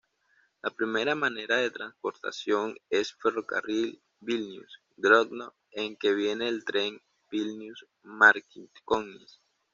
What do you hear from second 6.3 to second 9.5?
el tren Vilnius-Marcinkonys.